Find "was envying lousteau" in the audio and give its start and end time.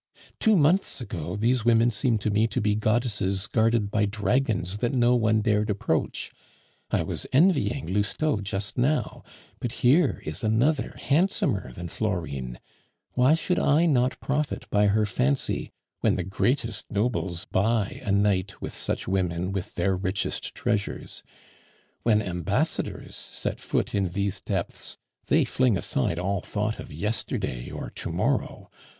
7.03-8.41